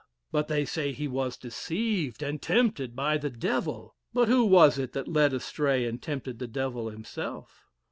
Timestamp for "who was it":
4.29-4.93